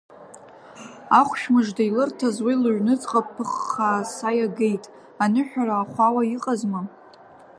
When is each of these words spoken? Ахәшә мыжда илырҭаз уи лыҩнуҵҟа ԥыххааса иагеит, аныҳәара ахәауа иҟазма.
Ахәшә 1.19 1.45
мыжда 1.53 1.83
илырҭаз 1.87 2.37
уи 2.45 2.55
лыҩнуҵҟа 2.61 3.21
ԥыххааса 3.33 4.29
иагеит, 4.37 4.83
аныҳәара 5.23 5.75
ахәауа 5.77 6.23
иҟазма. 6.35 6.81